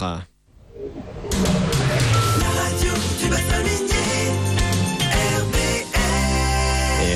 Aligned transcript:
orchestre. 0.00 0.30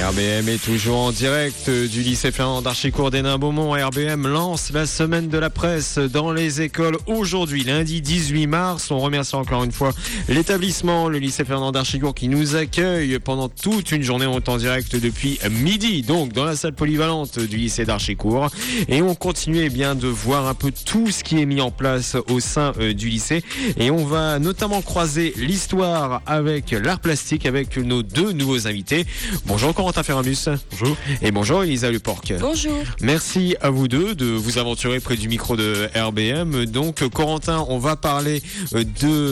RBM 0.05 0.51
est 0.51 0.63
toujours 0.63 0.99
en 0.99 1.13
direct 1.13 1.71
du 1.71 2.03
lycée 2.03 2.31
Fernand 2.31 2.61
d'Archicourt 2.61 3.11
d'Hénin-Beaumont. 3.11 3.73
RBM 3.73 4.27
lance 4.27 4.71
la 4.71 4.85
semaine 4.85 5.29
de 5.29 5.39
la 5.39 5.49
presse 5.49 5.97
dans 5.97 6.31
les 6.31 6.61
écoles 6.61 6.99
aujourd'hui, 7.07 7.65
lundi 7.65 8.03
18 8.03 8.47
mars. 8.47 8.91
On 8.91 8.99
remercie 8.99 9.35
encore 9.35 9.65
une 9.65 9.73
fois 9.73 9.93
l'établissement, 10.29 11.09
le 11.09 11.17
lycée 11.17 11.47
Fernand 11.47 11.73
d'Archicourt 11.73 12.15
qui 12.15 12.29
nous 12.29 12.55
accueille 12.55 13.19
pendant 13.19 13.49
toute 13.49 13.93
une 13.93 14.03
journée 14.03 14.27
en 14.27 14.43
temps 14.43 14.59
direct 14.59 14.95
depuis 14.95 15.39
midi, 15.51 16.03
donc 16.03 16.35
dans 16.35 16.45
la 16.45 16.55
salle 16.55 16.75
polyvalente 16.75 17.39
du 17.39 17.57
lycée 17.57 17.87
d'Archicourt. 17.87 18.51
Et 18.89 19.01
on 19.01 19.15
continue 19.15 19.61
eh 19.61 19.71
bien 19.71 19.95
de 19.95 20.09
voir 20.09 20.49
un 20.49 20.55
peu 20.55 20.71
tout 20.85 21.11
ce 21.11 21.25
qui 21.25 21.41
est 21.41 21.47
mis 21.47 21.63
en 21.63 21.71
place 21.71 22.15
au 22.29 22.41
sein 22.41 22.73
euh, 22.79 22.93
du 22.93 23.09
lycée. 23.09 23.43
Et 23.79 23.91
on 23.91 24.05
va 24.05 24.39
notamment 24.39 24.83
croiser 24.83 25.33
l'histoire 25.39 26.21
avec 26.27 26.73
l'art 26.73 27.01
plastique 27.01 27.47
avec 27.47 27.79
nos 27.79 28.03
deux 28.03 28.33
nouveaux 28.33 28.67
invités. 28.67 29.07
Bonjour 29.47 29.73
Corentin 29.73 29.94
Ferramus. 30.03 30.49
Bonjour. 30.71 30.97
Et 31.23 31.31
bonjour 31.31 31.63
Elisa 31.63 31.91
Leporc. 31.91 32.33
Bonjour. 32.41 32.73
Merci 33.01 33.57
à 33.61 33.71
vous 33.71 33.89
deux 33.89 34.15
de 34.15 34.27
vous 34.27 34.59
aventurer 34.59 35.01
près 35.01 35.17
du 35.17 35.29
micro 35.29 35.57
de 35.57 35.89
RBM. 35.95 36.67
Donc 36.67 37.07
Corentin, 37.09 37.65
on 37.69 37.79
va 37.79 37.97
parler 37.97 38.43
euh, 38.75 38.85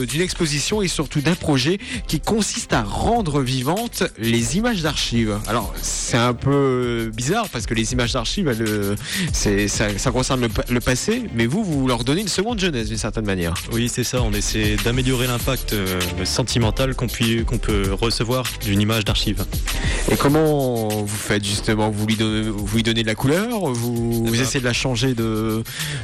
d'une 0.06 0.20
exposition 0.20 0.82
et 0.82 0.88
surtout 0.88 1.20
d'un 1.20 1.34
projet 1.34 1.78
qui 2.06 2.20
consiste 2.20 2.72
à 2.72 2.82
rendre 2.82 3.40
vivantes 3.40 4.04
les 4.18 4.56
images 4.56 4.82
d'archives. 4.82 5.38
Alors 5.46 5.72
c'est 5.80 6.18
un 6.18 6.34
peu 6.34 7.10
bizarre 7.14 7.48
parce 7.48 7.66
que 7.66 7.74
les 7.74 7.92
images 7.92 8.12
d'archives, 8.12 8.52
ça, 9.32 9.50
ça, 9.98 10.10
concerne 10.10 10.48
le, 10.68 10.80
passé, 10.80 11.22
mais 11.34 11.46
vous, 11.46 11.64
vous 11.64 11.86
leur 11.86 12.04
donnez 12.04 12.22
une 12.22 12.28
seconde 12.28 12.58
jeunesse 12.58 12.88
d'une 12.88 12.98
certaine 12.98 13.24
manière. 13.24 13.54
Oui, 13.72 13.88
c'est 13.88 14.04
ça. 14.04 14.22
On 14.22 14.32
essaie 14.32 14.76
d'améliorer 14.84 15.26
l'impact 15.26 15.72
euh, 15.72 16.00
sentimental 16.24 16.94
qu'on 16.94 17.06
qu'on 17.46 17.58
peut 17.58 17.92
recevoir 17.92 18.44
d'une 18.64 18.80
image 18.80 19.04
d'archive. 19.04 19.44
Et 20.10 20.16
comment 20.16 20.51
vous 20.56 21.16
faites 21.16 21.44
justement? 21.44 21.90
Vous 21.90 22.06
lui, 22.06 22.16
donnez, 22.16 22.48
vous 22.48 22.76
lui 22.76 22.82
donnez 22.82 23.02
de 23.02 23.06
la 23.06 23.14
couleur? 23.14 23.48
Vous, 23.72 24.24
eh 24.26 24.30
ben. 24.30 24.40
essayez 24.40 24.60
de 24.60 24.64
la 24.64 24.72
changer 24.72 25.14
de, 25.14 25.62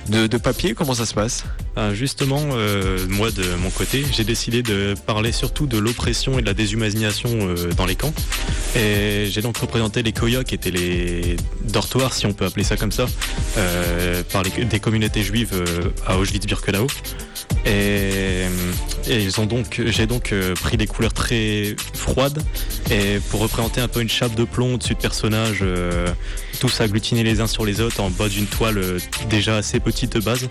de, 0.08 0.36
papier? 0.38 0.74
Comment 0.74 0.94
ça 0.94 1.06
se 1.06 1.14
passe? 1.14 1.44
Ah, 1.76 1.94
Justement, 1.94 2.40
euh, 2.52 3.06
moi 3.08 3.30
de 3.30 3.44
mon 3.60 3.70
côté, 3.70 4.04
j'ai 4.12 4.24
décidé 4.24 4.62
de 4.62 4.94
parler 5.06 5.32
surtout 5.32 5.66
de 5.66 5.78
l'oppression 5.78 6.38
et 6.38 6.42
de 6.42 6.46
la 6.46 6.54
déshumanisation 6.54 7.30
euh, 7.32 7.72
dans 7.76 7.86
les 7.86 7.96
camps. 7.96 8.12
Et 8.76 9.26
j'ai 9.30 9.42
donc 9.42 9.56
représenté 9.58 10.02
les 10.02 10.12
Koya 10.12 10.44
qui 10.44 10.54
étaient 10.54 10.70
les 10.70 11.36
dortoirs, 11.64 12.14
si 12.14 12.26
on 12.26 12.32
peut 12.32 12.44
appeler 12.44 12.64
ça 12.64 12.76
comme 12.76 12.92
ça, 12.92 13.06
euh, 13.56 14.22
par 14.32 14.42
les, 14.42 14.64
des 14.64 14.80
communautés 14.80 15.22
juives 15.22 15.64
à 16.06 16.18
Auschwitz-Birkenau. 16.18 16.86
Et, 17.66 18.44
ils 19.08 19.40
ont 19.40 19.46
donc, 19.46 19.80
j'ai 19.86 20.06
donc 20.06 20.32
euh, 20.32 20.54
pris 20.54 20.76
des 20.76 20.86
couleurs 20.86 21.12
très 21.12 21.76
froides 21.94 22.42
et 22.90 23.18
pour 23.30 23.40
représenter 23.40 23.80
un 23.80 23.88
peu 23.88 24.00
une 24.00 24.08
chape 24.08 24.34
de 24.34 24.44
plomb 24.44 24.74
au-dessus 24.74 24.94
de 24.94 24.98
personnages, 24.98 25.60
euh, 25.62 26.08
tous 26.60 26.80
agglutinés 26.80 27.22
les 27.22 27.40
uns 27.40 27.46
sur 27.46 27.64
les 27.64 27.80
autres 27.80 28.00
en 28.00 28.10
bas 28.10 28.28
d'une 28.28 28.46
toile 28.46 28.78
euh, 28.78 28.98
déjà 29.30 29.56
assez 29.56 29.80
petite 29.80 30.14
de 30.14 30.20
base. 30.20 30.48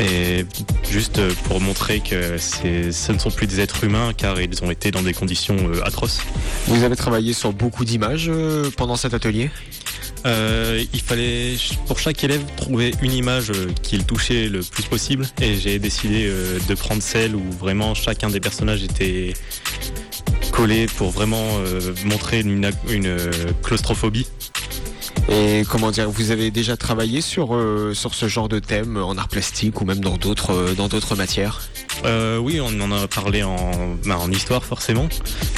Et 0.00 0.46
juste 0.88 1.20
pour 1.44 1.60
montrer 1.60 1.98
que 1.98 2.38
ce 2.38 3.12
ne 3.12 3.18
sont 3.18 3.32
plus 3.32 3.48
des 3.48 3.58
êtres 3.58 3.82
humains 3.82 4.12
car 4.16 4.40
ils 4.40 4.62
ont 4.62 4.70
été 4.70 4.92
dans 4.92 5.02
des 5.02 5.12
conditions 5.12 5.56
atroces. 5.84 6.20
Vous 6.68 6.84
avez 6.84 6.94
travaillé 6.94 7.32
sur 7.32 7.52
beaucoup 7.52 7.84
d'images 7.84 8.30
pendant 8.76 8.94
cet 8.94 9.12
atelier? 9.12 9.50
Euh, 10.26 10.84
il 10.92 11.00
fallait 11.00 11.54
pour 11.86 11.98
chaque 11.98 12.22
élève 12.24 12.42
trouver 12.56 12.92
une 13.02 13.12
image 13.12 13.50
euh, 13.50 13.68
qui 13.82 13.96
le 13.96 14.04
touchait 14.04 14.48
le 14.48 14.60
plus 14.60 14.82
possible 14.82 15.26
et 15.40 15.54
j'ai 15.54 15.78
décidé 15.78 16.26
euh, 16.26 16.58
de 16.68 16.74
prendre 16.74 17.02
celle 17.02 17.36
où 17.36 17.42
vraiment 17.52 17.94
chacun 17.94 18.28
des 18.28 18.40
personnages 18.40 18.82
était 18.82 19.34
collé 20.50 20.86
pour 20.86 21.10
vraiment 21.10 21.46
montrer 22.06 22.40
une, 22.40 22.72
claustrophobie. 23.62 24.26
Et 25.28 25.62
comment 25.70 25.90
dire, 25.90 26.10
vous 26.10 26.30
avez 26.30 26.50
déjà 26.50 26.76
travaillé 26.76 27.20
sur, 27.20 27.56
sur 27.92 28.14
ce 28.14 28.26
genre 28.26 28.48
de 28.48 28.58
thème 28.58 28.96
en 28.96 29.16
art 29.16 29.28
plastique 29.28 29.80
ou 29.80 29.84
même 29.84 30.00
dans 30.00 30.16
d'autres 30.16 30.74
dans 30.76 30.88
d'autres 30.88 31.14
matières? 31.14 31.60
Euh, 32.04 32.38
oui, 32.38 32.60
on 32.60 32.80
en 32.80 32.92
a 32.92 33.08
parlé 33.08 33.42
en, 33.42 33.56
bah, 34.06 34.18
en 34.18 34.30
histoire 34.30 34.64
forcément. 34.64 35.08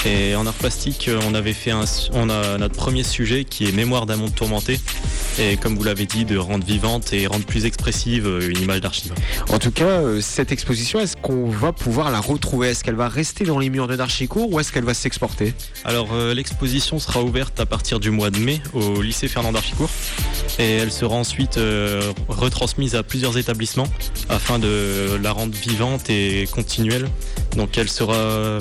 Et 0.07 0.35
en 0.35 0.47
art 0.47 0.55
plastique, 0.55 1.09
euh, 1.09 1.21
on 1.29 1.35
avait 1.35 1.53
fait 1.53 1.71
un, 1.71 1.85
on 2.13 2.31
a 2.31 2.59
notre 2.59 2.75
premier 2.75 3.03
sujet 3.03 3.45
qui 3.45 3.67
est 3.69 3.73
Mémoire 3.73 4.07
d'un 4.07 4.17
monde 4.17 4.35
tourmenté. 4.35 4.81
Et 5.41 5.57
comme 5.57 5.75
vous 5.75 5.85
l'avez 5.85 6.05
dit, 6.05 6.27
de 6.27 6.37
rendre 6.37 6.67
vivante 6.67 7.15
et 7.15 7.27
rendre 7.27 7.47
plus 7.47 7.65
expressive 7.65 8.27
euh, 8.27 8.51
une 8.51 8.61
image 8.61 8.83
d'archive. 8.83 9.15
En 9.49 9.59
tout 9.59 9.71
cas, 9.71 10.03
cette 10.21 10.53
exposition, 10.53 11.01
est-ce 11.01 11.17
qu'on 11.17 11.49
va 11.49 11.73
pouvoir 11.73 12.11
la 12.11 12.21
retrouver? 12.21 12.69
Est-ce 12.69 12.85
qu'elle 12.85 12.95
va 12.95 13.09
rester 13.09 13.45
dans 13.45 13.59
les 13.59 13.71
murs 13.71 13.89
de 13.89 13.97
d'Archicourt 13.97 14.53
ou 14.53 14.61
est-ce 14.61 14.71
qu'elle 14.71 14.85
va 14.85 14.93
s'exporter? 14.93 15.55
Alors, 15.85 16.15
l'exposition 16.35 16.99
sera 16.99 17.23
ouverte 17.23 17.59
à 17.59 17.67
partir 17.67 18.01
du 18.01 18.11
mois 18.11 18.31
de 18.31 18.39
mai 18.39 18.61
au 18.75 19.01
lycée 19.01 19.29
Fernand 19.29 19.53
d'Archicourt. 19.53 19.91
Et 20.59 20.77
elle 20.77 20.93
sera 20.93 21.15
ensuite 21.15 21.59
retransmise 22.29 22.95
à 22.95 23.03
plusieurs 23.03 23.37
établissements 23.39 23.89
afin 24.29 24.59
de 24.59 25.19
la 25.23 25.33
rendre 25.33 25.55
vivante 25.57 26.09
et 26.11 26.49
continuelle. 26.53 27.09
Donc 27.57 27.77
elle 27.79 27.89
sera 27.89 28.15
euh, 28.15 28.61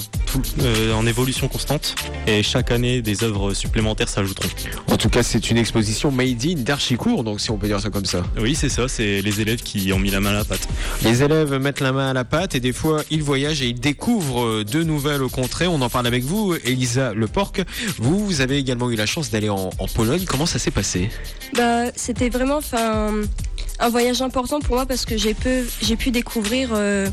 en 0.93 1.05
évolution 1.05 1.47
constante 1.47 1.95
et 2.27 2.43
chaque 2.43 2.71
année 2.71 3.01
des 3.01 3.23
œuvres 3.23 3.53
supplémentaires 3.53 4.09
s'ajouteront. 4.09 4.49
En 4.91 4.97
tout 4.97 5.09
cas, 5.09 5.23
c'est 5.23 5.49
une 5.51 5.57
exposition 5.57 6.11
made 6.11 6.43
in 6.45 6.55
d'Archicourt, 6.55 7.23
donc 7.23 7.39
si 7.39 7.51
on 7.51 7.57
peut 7.57 7.67
dire 7.67 7.79
ça 7.79 7.89
comme 7.89 8.05
ça. 8.05 8.23
Oui, 8.37 8.55
c'est 8.55 8.69
ça, 8.69 8.87
c'est 8.87 9.21
les 9.21 9.41
élèves 9.41 9.61
qui 9.61 9.91
ont 9.93 9.99
mis 9.99 10.11
la 10.11 10.19
main 10.19 10.31
à 10.31 10.33
la 10.33 10.45
pâte. 10.45 10.67
Les 11.03 11.23
élèves 11.23 11.53
mettent 11.55 11.81
la 11.81 11.91
main 11.91 12.09
à 12.09 12.13
la 12.13 12.23
pâte 12.23 12.55
et 12.55 12.59
des 12.59 12.73
fois 12.73 13.01
ils 13.11 13.23
voyagent 13.23 13.61
et 13.61 13.67
ils 13.67 13.79
découvrent 13.79 14.63
de 14.63 14.83
nouvelles 14.83 15.21
contrées. 15.31 15.67
On 15.67 15.81
en 15.81 15.89
parle 15.89 16.07
avec 16.07 16.23
vous, 16.23 16.55
Elisa 16.65 17.13
Leporc. 17.13 17.61
Vous, 17.97 18.25
vous 18.25 18.41
avez 18.41 18.57
également 18.57 18.89
eu 18.89 18.95
la 18.95 19.05
chance 19.05 19.29
d'aller 19.29 19.49
en, 19.49 19.69
Pologne. 19.95 20.25
Comment 20.25 20.45
ça 20.45 20.59
s'est 20.59 20.71
passé? 20.71 21.09
Bah, 21.55 21.91
c'était 21.95 22.29
vraiment 22.29 22.59
un 23.79 23.89
voyage 23.89 24.21
important 24.21 24.59
pour 24.59 24.75
moi 24.75 24.85
parce 24.85 25.05
que 25.05 25.17
j'ai 25.17 25.33
pu, 25.33 25.65
pu 25.97 26.11
découvrir 26.11 26.69
euh, 26.73 27.09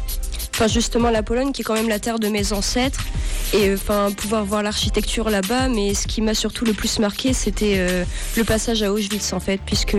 enfin 0.56 0.68
justement 0.68 1.10
la 1.10 1.22
Pologne 1.22 1.52
qui 1.52 1.60
est 1.60 1.64
quand 1.66 1.74
même 1.74 1.90
la 1.90 1.98
terre 1.98 2.18
de 2.18 2.28
mes 2.28 2.54
ancêtres 2.54 3.04
et 3.52 3.74
enfin 3.74 4.10
pouvoir 4.10 4.42
voir 4.46 4.62
l'architecture 4.62 5.28
là-bas 5.28 5.68
mais 5.68 5.92
ce 5.92 6.06
qui 6.06 6.22
m'a 6.22 6.32
surtout 6.32 6.64
le 6.64 6.72
plus 6.72 6.98
marqué 6.98 7.34
c'était 7.34 7.74
euh, 7.76 8.04
le 8.38 8.44
passage 8.44 8.82
à 8.82 8.90
Auschwitz 8.90 9.34
en 9.34 9.40
fait 9.40 9.60
puisque 9.66 9.98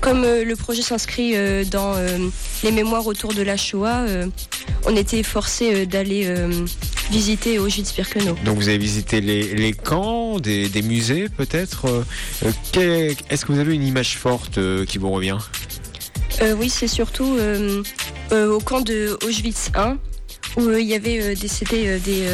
comme 0.00 0.24
euh, 0.24 0.44
le 0.44 0.56
projet 0.56 0.82
s'inscrit 0.82 1.36
euh, 1.36 1.64
dans 1.64 1.94
les 2.64 2.72
mémoires 2.72 3.06
autour 3.06 3.32
de 3.32 3.42
la 3.42 3.56
Shoah 3.56 4.06
on 4.86 4.96
était 4.96 5.22
forcé 5.22 5.86
d'aller 5.86 6.28
visiter 7.10 7.58
Auschwitz-Birkenau. 7.58 8.36
Donc 8.44 8.56
vous 8.56 8.68
avez 8.68 8.78
visité 8.78 9.20
les, 9.20 9.72
camps, 9.72 10.38
des, 10.40 10.82
musées 10.82 11.28
peut-être. 11.28 12.04
Est-ce 12.74 13.44
que 13.44 13.52
vous 13.52 13.58
avez 13.58 13.74
une 13.74 13.84
image 13.84 14.16
forte 14.16 14.58
qui 14.86 14.98
vous 14.98 15.10
revient? 15.10 15.38
Oui, 16.58 16.68
c'est 16.68 16.88
surtout 16.88 17.36
euh, 17.38 17.82
au 18.32 18.58
camp 18.60 18.80
de 18.80 19.16
Auschwitz 19.24 19.70
1 19.74 19.98
où 20.56 20.60
euh, 20.62 20.80
il 20.80 20.86
y 20.86 20.94
avait 20.94 21.34
des, 21.34 21.48
c'était 21.48 21.98
des 21.98 22.26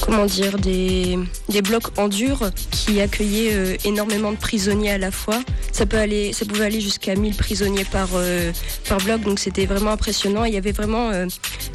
comment 0.00 0.26
dire, 0.26 0.58
des, 0.58 1.18
des 1.48 1.62
blocs 1.62 1.98
en 1.98 2.08
dur 2.08 2.50
qui 2.70 3.00
accueillaient 3.00 3.52
euh, 3.52 3.76
énormément 3.84 4.32
de 4.32 4.36
prisonniers 4.36 4.90
à 4.90 4.98
la 4.98 5.10
fois. 5.10 5.40
Ça, 5.72 5.86
peut 5.86 5.96
aller, 5.96 6.32
ça 6.32 6.44
pouvait 6.44 6.66
aller 6.66 6.80
jusqu'à 6.80 7.14
1000 7.14 7.34
prisonniers 7.34 7.84
par, 7.84 8.10
euh, 8.14 8.52
par 8.88 8.98
bloc, 8.98 9.22
donc 9.22 9.38
c'était 9.38 9.66
vraiment 9.66 9.90
impressionnant. 9.90 10.44
Il 10.44 10.52
y 10.52 10.56
avait 10.56 10.72
vraiment 10.72 11.10
euh, 11.10 11.26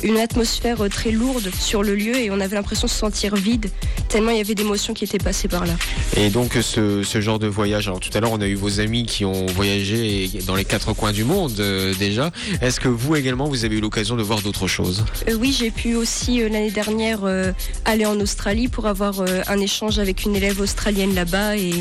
une 0.04 0.18
atmosphère 0.18 0.78
très 0.90 1.12
lourde 1.12 1.50
sur 1.60 1.84
le 1.84 1.96
lieu 1.96 2.16
et 2.16 2.30
on 2.30 2.40
avait 2.40 2.56
l'impression 2.56 2.88
de 2.88 2.92
se 2.92 2.98
sentir 2.98 3.36
vide, 3.36 3.70
tellement 4.10 4.32
il 4.32 4.38
y 4.38 4.42
avait 4.42 4.56
d'émotions 4.56 4.94
qui 4.94 5.06
étaient 5.06 5.18
passées 5.18 5.48
par 5.48 5.66
là. 5.66 5.74
Et 6.18 6.30
donc 6.30 6.54
ce, 6.62 7.04
ce 7.04 7.22
genre 7.22 7.40
de 7.40 7.48
voyage, 7.48 7.88
alors 7.88 8.00
tout 8.00 8.10
à 8.14 8.20
l'heure 8.20 8.32
on 8.32 8.42
a 8.42 8.48
eu 8.48 8.56
vos 8.56 8.80
amis 8.80 9.06
qui 9.06 9.26
ont 9.26 9.46
voyagé 9.48 10.30
dans 10.46 10.56
les 10.56 10.66
quatre 10.66 10.94
coins 10.94 11.12
du 11.12 11.24
monde 11.24 11.54
déjà. 11.98 12.32
Est-ce 12.62 12.80
que 12.80 12.88
vous 12.88 13.16
également 13.16 13.48
vous 13.48 13.66
avez 13.66 13.78
eu 13.78 13.82
l'occasion 13.82 14.16
de 14.16 14.24
voir 14.24 14.42
d'autres 14.42 14.68
choses? 14.68 15.04
Oui, 15.40 15.56
j'ai 15.58 15.72
pu 15.72 15.96
aussi 15.96 16.40
l'année 16.40 16.72
dernière 16.72 17.22
aller 17.86 18.06
en 18.06 18.19
Australie 18.19 18.68
pour 18.68 18.86
avoir 18.86 19.24
un 19.48 19.62
échange 19.63 19.98
avec 19.98 20.24
une 20.24 20.36
élève 20.36 20.62
australienne 20.62 21.15
là-bas 21.15 21.57
et 21.57 21.74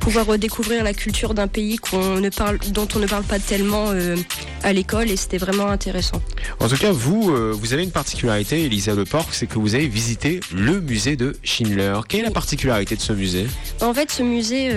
pouvoir 0.00 0.26
redécouvrir 0.26 0.84
la 0.84 0.94
culture 0.94 1.32
d'un 1.32 1.48
pays 1.48 1.76
qu'on 1.76 2.20
ne 2.20 2.28
parle, 2.28 2.58
dont 2.70 2.88
on 2.94 2.98
ne 2.98 3.06
parle 3.06 3.24
pas 3.24 3.38
tellement 3.38 3.86
euh, 3.88 4.16
à 4.62 4.72
l'école 4.72 5.10
et 5.10 5.16
c'était 5.16 5.38
vraiment 5.38 5.68
intéressant. 5.68 6.20
En 6.60 6.68
tout 6.68 6.76
cas, 6.76 6.92
vous, 6.92 7.30
euh, 7.30 7.52
vous 7.54 7.72
avez 7.72 7.84
une 7.84 7.92
particularité, 7.92 8.64
Elisa 8.64 8.94
Leporc, 8.94 9.28
c'est 9.32 9.46
que 9.46 9.58
vous 9.58 9.74
avez 9.74 9.86
visité 9.86 10.40
le 10.52 10.80
musée 10.80 11.16
de 11.16 11.36
Schindler. 11.42 11.98
Quelle 12.08 12.20
est 12.20 12.24
la 12.24 12.30
particularité 12.30 12.96
de 12.96 13.00
ce 13.00 13.12
musée? 13.12 13.46
En 13.80 13.94
fait, 13.94 14.10
ce 14.10 14.22
musée 14.22 14.70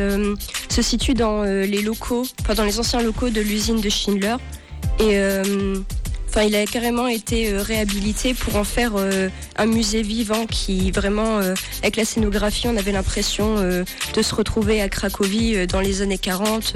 se 0.70 0.82
situe 0.82 1.14
dans 1.14 1.44
les 1.44 1.82
locaux, 1.82 2.26
enfin 2.42 2.54
dans 2.54 2.64
les 2.64 2.80
anciens 2.80 3.02
locaux 3.02 3.30
de 3.30 3.42
l'usine 3.42 3.82
de 3.82 3.90
Schindler 3.90 4.36
et 5.00 5.18
Enfin, 6.36 6.48
il 6.48 6.56
a 6.58 6.66
carrément 6.66 7.08
été 7.08 7.54
euh, 7.54 7.62
réhabilité 7.62 8.34
pour 8.34 8.58
en 8.58 8.66
faire 8.66 8.92
euh, 8.98 9.30
un 9.56 9.68
musée 9.68 10.02
vivant 10.02 10.46
qui 10.48 10.92
vraiment, 10.92 11.40
euh, 11.40 11.54
avec 11.82 11.96
la 11.96 12.04
scénographie, 12.04 12.68
on 12.68 12.76
avait 12.76 12.92
l'impression 12.92 13.56
de 13.56 14.22
se 14.22 14.36
retrouver 14.36 14.82
à 14.82 14.90
Cracovie 14.90 15.66
dans 15.68 15.80
les 15.80 16.02
années 16.02 16.18
40, 16.18 16.74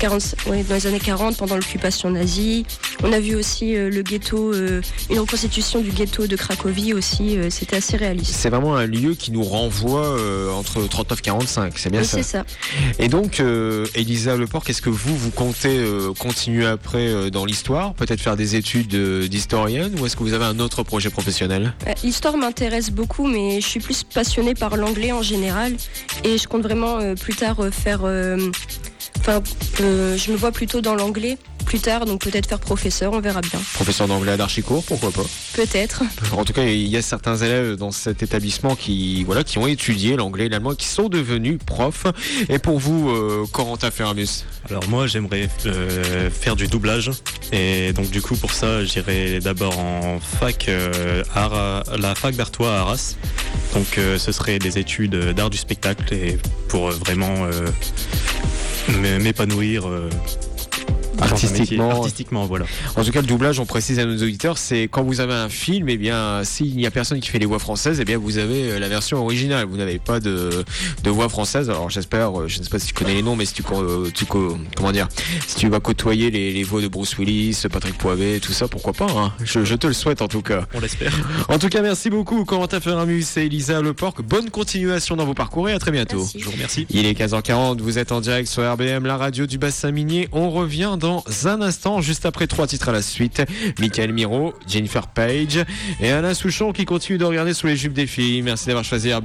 40 0.00 0.34
ouais, 0.48 0.64
dans 0.64 0.74
les 0.74 0.88
années 0.88 0.98
40 0.98 1.36
pendant 1.36 1.54
l'occupation 1.54 2.10
nazie. 2.10 2.66
On 3.04 3.12
a 3.12 3.20
vu 3.20 3.36
aussi 3.36 3.74
le 3.74 4.02
ghetto, 4.02 4.52
une 4.54 5.18
reconstitution 5.18 5.80
du 5.80 5.90
ghetto 5.90 6.26
de 6.26 6.34
Cracovie 6.34 6.92
aussi. 6.92 7.38
C'était 7.50 7.76
assez 7.76 7.96
réaliste. 7.96 8.34
C'est 8.34 8.50
vraiment 8.50 8.74
un 8.74 8.86
lieu 8.86 9.14
qui 9.14 9.30
nous 9.30 9.44
renvoie 9.44 10.16
entre 10.52 10.86
39 10.88 11.18
et 11.18 11.22
45. 11.22 11.78
C'est 11.78 11.90
bien 11.90 12.00
oui, 12.00 12.06
ça. 12.06 12.16
c'est 12.16 12.22
ça. 12.22 12.44
Et 12.98 13.08
donc, 13.08 13.40
Elisa 13.94 14.36
Leport, 14.36 14.64
qu'est-ce 14.64 14.82
que 14.82 14.90
vous 14.90 15.16
vous 15.16 15.30
comptez 15.30 15.84
continuer 16.18 16.66
après 16.66 17.30
dans 17.30 17.44
l'histoire? 17.44 17.94
Peut-être 17.94 18.20
faire 18.20 18.36
des 18.36 18.56
études 18.56 18.95
d'historienne 18.96 19.98
ou 20.00 20.06
est-ce 20.06 20.16
que 20.16 20.22
vous 20.22 20.32
avez 20.32 20.44
un 20.44 20.58
autre 20.58 20.82
projet 20.82 21.10
professionnel? 21.10 21.74
Euh, 21.86 21.92
L'histoire 22.02 22.36
m'intéresse 22.36 22.90
beaucoup, 22.90 23.26
mais 23.26 23.60
je 23.60 23.66
suis 23.66 23.80
plus 23.80 24.04
passionnée 24.04 24.54
par 24.54 24.76
l'anglais 24.76 25.12
en 25.12 25.22
général 25.22 25.74
et 26.24 26.38
je 26.38 26.46
compte 26.48 26.62
vraiment 26.62 26.98
euh, 26.98 27.14
plus 27.14 27.34
tard 27.34 27.60
euh, 27.60 27.70
faire. 27.70 28.00
Enfin, 29.18 29.42
je 29.78 30.30
me 30.30 30.36
vois 30.36 30.52
plutôt 30.52 30.80
dans 30.80 30.94
l'anglais 30.94 31.38
plus 31.66 31.80
tard, 31.80 32.06
donc 32.06 32.22
peut-être 32.22 32.48
faire 32.48 32.60
professeur, 32.60 33.12
on 33.12 33.20
verra 33.20 33.40
bien. 33.40 33.60
Professeur 33.74 34.06
d'anglais 34.06 34.32
à 34.32 34.36
d'archicourt, 34.36 34.84
pourquoi 34.84 35.10
pas? 35.10 35.24
Peut-être. 35.54 36.04
En 36.32 36.44
tout 36.44 36.52
cas, 36.52 36.62
il 36.62 36.86
y 36.86 36.96
a 36.96 37.02
certains 37.02 37.36
élèves 37.36 37.74
dans 37.76 37.90
cet 37.90 38.22
établissement 38.22 38.76
qui, 38.76 39.24
voilà, 39.24 39.42
qui 39.44 39.58
ont 39.58 39.66
étudié 39.66 40.16
l'anglais 40.16 40.46
et 40.46 40.48
l'allemand, 40.48 40.74
qui 40.74 40.86
sont 40.86 41.08
devenus 41.08 41.58
profs. 41.64 42.06
Et 42.48 42.58
pour 42.58 42.78
vous, 42.78 43.10
euh, 43.10 43.46
Corentin 43.52 43.90
Ferramus 43.90 44.44
Alors 44.70 44.88
moi, 44.88 45.08
j'aimerais 45.08 45.48
euh, 45.66 46.30
faire 46.30 46.54
du 46.54 46.68
doublage. 46.68 47.10
Et 47.52 47.92
donc 47.92 48.10
du 48.10 48.22
coup, 48.22 48.36
pour 48.36 48.52
ça, 48.52 48.84
j'irai 48.84 49.40
d'abord 49.40 49.78
en 49.78 50.20
fac, 50.20 50.68
euh, 50.68 51.24
à 51.34 51.82
la 51.98 52.14
fac 52.14 52.36
d'Artois 52.36 52.76
à 52.76 52.80
Arras. 52.80 53.16
Donc 53.74 53.98
ce 54.18 54.32
serait 54.32 54.58
des 54.58 54.78
études 54.78 55.16
d'art 55.32 55.50
du 55.50 55.58
spectacle 55.58 56.14
et 56.14 56.38
pour 56.68 56.90
vraiment 56.90 57.46
m'épanouir 59.20 59.86
artistiquement. 61.20 61.90
artistiquement, 61.90 62.46
voilà. 62.46 62.66
En 62.96 63.04
tout 63.04 63.10
cas, 63.10 63.20
le 63.20 63.26
doublage, 63.26 63.60
on 63.60 63.66
précise 63.66 63.98
à 63.98 64.04
nos 64.04 64.16
auditeurs, 64.16 64.58
c'est 64.58 64.82
quand 64.82 65.02
vous 65.02 65.20
avez 65.20 65.34
un 65.34 65.48
film, 65.48 65.88
et 65.88 65.92
eh 65.92 65.96
bien, 65.96 66.42
s'il 66.44 66.76
n'y 66.76 66.86
a 66.86 66.90
personne 66.90 67.20
qui 67.20 67.28
fait 67.28 67.38
les 67.38 67.46
voix 67.46 67.58
françaises, 67.58 67.98
et 67.98 68.02
eh 68.02 68.04
bien, 68.04 68.18
vous 68.18 68.38
avez 68.38 68.70
euh, 68.70 68.78
la 68.78 68.88
version 68.88 69.18
originale. 69.18 69.66
Vous 69.66 69.76
n'avez 69.76 69.98
pas 69.98 70.20
de, 70.20 70.64
de 71.02 71.10
voix 71.10 71.28
française. 71.28 71.70
Alors, 71.70 71.90
j'espère, 71.90 72.40
euh, 72.40 72.48
je 72.48 72.58
ne 72.58 72.64
sais 72.64 72.70
pas 72.70 72.78
si 72.78 72.88
tu 72.88 72.94
connais 72.94 73.14
les 73.14 73.22
noms, 73.22 73.36
mais 73.36 73.44
si 73.44 73.54
tu, 73.54 73.62
euh, 73.72 74.10
tu 74.12 74.26
comment 74.26 74.92
dire, 74.92 75.08
si 75.46 75.56
tu 75.56 75.68
vas 75.68 75.80
côtoyer 75.80 76.30
les, 76.30 76.52
les 76.52 76.62
voix 76.62 76.80
de 76.80 76.88
Bruce 76.88 77.16
Willis, 77.18 77.62
Patrick 77.70 77.96
Poivet, 77.98 78.40
tout 78.40 78.52
ça, 78.52 78.68
pourquoi 78.68 78.92
pas, 78.92 79.06
hein 79.10 79.32
je, 79.42 79.64
je, 79.64 79.74
te 79.74 79.86
le 79.86 79.92
souhaite 79.92 80.22
en 80.22 80.28
tout 80.28 80.42
cas. 80.42 80.66
On 80.74 80.80
l'espère. 80.80 81.12
En 81.48 81.58
tout 81.58 81.68
cas, 81.68 81.82
merci 81.82 82.10
beaucoup, 82.10 82.44
Corentin 82.44 82.80
Ferramus 82.80 83.24
et 83.36 83.46
Elisa 83.46 83.80
Leporc. 83.80 84.22
Bonne 84.22 84.50
continuation 84.50 85.16
dans 85.16 85.24
vos 85.24 85.34
parcours 85.34 85.68
et 85.68 85.72
à 85.72 85.78
très 85.78 85.90
bientôt. 85.90 86.26
Je 86.36 86.44
vous 86.44 86.50
remercie. 86.50 86.86
Il 86.90 87.06
est 87.06 87.18
15h40, 87.18 87.80
vous 87.80 87.98
êtes 87.98 88.12
en 88.12 88.20
direct 88.20 88.48
sur 88.48 88.62
RBM, 88.62 89.06
la 89.06 89.16
radio 89.16 89.46
du 89.46 89.58
bassin 89.58 89.90
minier. 89.90 90.28
On 90.32 90.50
revient 90.50 90.96
dans 91.06 91.22
un 91.44 91.62
instant, 91.62 92.00
juste 92.00 92.26
après 92.26 92.48
trois 92.48 92.66
titres 92.66 92.88
à 92.88 92.92
la 92.92 93.00
suite. 93.00 93.40
Michael 93.78 94.12
Miro, 94.12 94.54
Jennifer 94.66 95.06
Page 95.06 95.64
et 96.00 96.10
Alain 96.10 96.34
Souchon 96.34 96.72
qui 96.72 96.84
continue 96.84 97.16
de 97.16 97.24
regarder 97.24 97.54
sous 97.54 97.68
les 97.68 97.76
jupes 97.76 97.92
des 97.92 98.08
filles. 98.08 98.42
Merci 98.42 98.66
d'avoir 98.66 98.84
choisi 98.84 99.14
RB. 99.14 99.24